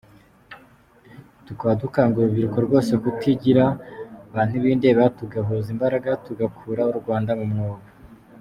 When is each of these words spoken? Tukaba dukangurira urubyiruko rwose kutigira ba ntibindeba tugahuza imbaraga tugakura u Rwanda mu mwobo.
Tukaba 1.47 1.73
dukangurira 1.81 2.25
urubyiruko 2.29 2.57
rwose 2.65 2.91
kutigira 3.03 3.65
ba 4.33 4.41
ntibindeba 4.47 5.03
tugahuza 5.17 5.67
imbaraga 5.75 6.09
tugakura 6.25 6.81
u 6.91 6.95
Rwanda 6.99 7.31
mu 7.39 7.45
mwobo. 7.53 7.85